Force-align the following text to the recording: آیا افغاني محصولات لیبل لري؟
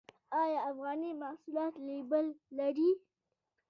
آیا 0.41 0.59
افغاني 0.69 1.11
محصولات 1.21 1.73
لیبل 1.87 2.25
لري؟ 2.57 2.89